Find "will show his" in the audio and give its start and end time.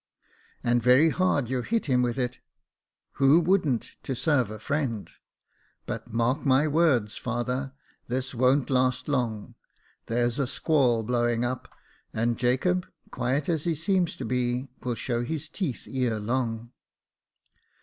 14.81-15.47